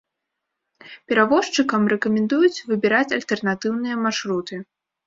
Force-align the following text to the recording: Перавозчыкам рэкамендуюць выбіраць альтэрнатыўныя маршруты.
Перавозчыкам 1.11 1.83
рэкамендуюць 1.93 2.63
выбіраць 2.73 3.07
альтэрнатыўныя 3.21 3.95
маршруты. 4.09 4.55